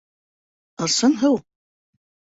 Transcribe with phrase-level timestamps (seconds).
[0.87, 1.39] —Ысын һыу.